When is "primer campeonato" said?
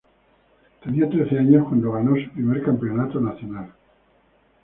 2.31-3.21